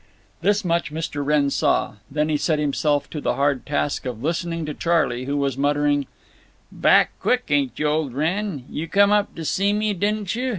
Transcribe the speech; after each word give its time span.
This 0.41 0.65
much 0.65 0.91
Mr. 0.91 1.23
Wrenn 1.23 1.51
saw. 1.51 1.97
Then 2.09 2.27
he 2.29 2.35
set 2.35 2.57
himself 2.57 3.07
to 3.11 3.21
the 3.21 3.35
hard 3.35 3.67
task 3.67 4.07
of 4.07 4.23
listening 4.23 4.65
to 4.65 4.73
Charley, 4.73 5.25
who 5.25 5.37
was 5.37 5.59
muttering: 5.59 6.07
"Back 6.71 7.11
quick, 7.19 7.43
ain't 7.49 7.77
you, 7.77 7.87
ol' 7.87 8.09
Wrenn? 8.09 8.65
You 8.67 8.87
come 8.87 9.11
up 9.11 9.35
to 9.35 9.45
see 9.45 9.73
me, 9.73 9.93
didn't 9.93 10.33
you? 10.33 10.49